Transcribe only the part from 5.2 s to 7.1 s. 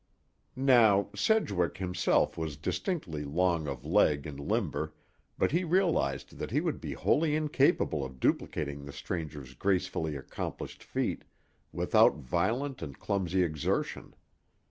but he realized that he would be